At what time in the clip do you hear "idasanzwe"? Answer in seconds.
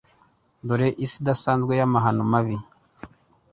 1.21-1.71